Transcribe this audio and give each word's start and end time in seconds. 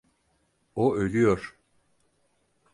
O 0.75 0.95
ölüyor. 0.95 1.57